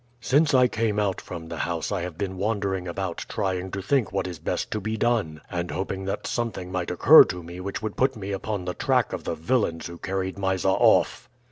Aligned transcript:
"Since 0.19 0.55
I 0.55 0.67
came 0.67 0.97
out 0.97 1.21
from 1.21 1.47
the 1.47 1.57
house 1.59 1.91
I 1.91 2.01
have 2.01 2.17
been 2.17 2.35
wandering 2.37 2.87
about 2.87 3.23
trying 3.29 3.69
to 3.69 3.83
think 3.83 4.11
what 4.11 4.25
is 4.25 4.39
best 4.39 4.71
to 4.71 4.81
be 4.81 4.97
done, 4.97 5.41
and 5.47 5.69
hoping 5.69 6.05
that 6.05 6.25
something 6.25 6.71
might 6.71 6.89
occur 6.89 7.23
to 7.25 7.43
me 7.43 7.59
which 7.59 7.83
would 7.83 7.95
put 7.95 8.15
me 8.15 8.31
upon 8.31 8.65
the 8.65 8.73
track 8.73 9.13
of 9.13 9.25
the 9.25 9.35
villains 9.35 9.85
who 9.85 9.99
carried 9.99 10.39
Mysa 10.39 10.69
off." 10.69 11.29